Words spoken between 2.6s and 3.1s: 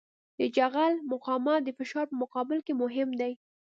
کې مهم